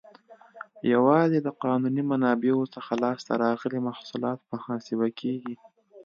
[0.93, 5.55] یوازې د قانوني منابعو څخه لاس ته راغلي محصولات محاسبه کیږي.